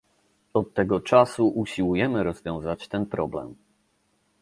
Od 0.53 0.73
tego 0.73 0.99
czasu 0.99 1.47
usiłujemy 1.49 2.23
rozwiązać 2.23 2.87
ten 2.87 3.05
problem 3.05 3.55